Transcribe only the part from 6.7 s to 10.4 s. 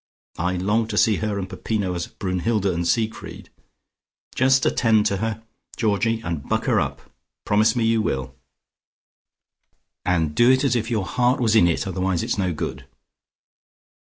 up. Promise me you will. And